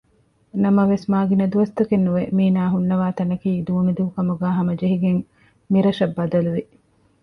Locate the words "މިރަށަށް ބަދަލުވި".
5.71-6.63